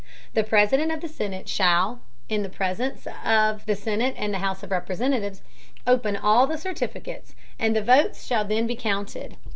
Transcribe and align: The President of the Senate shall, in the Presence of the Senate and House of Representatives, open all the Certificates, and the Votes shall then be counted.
The 0.33 0.43
President 0.43 0.91
of 0.91 1.01
the 1.01 1.07
Senate 1.07 1.47
shall, 1.47 2.01
in 2.27 2.41
the 2.41 2.49
Presence 2.49 3.05
of 3.23 3.63
the 3.67 3.75
Senate 3.75 4.15
and 4.17 4.35
House 4.35 4.63
of 4.63 4.71
Representatives, 4.71 5.43
open 5.85 6.15
all 6.17 6.47
the 6.47 6.57
Certificates, 6.57 7.35
and 7.59 7.75
the 7.75 7.83
Votes 7.83 8.25
shall 8.25 8.43
then 8.43 8.65
be 8.65 8.75
counted. 8.75 9.37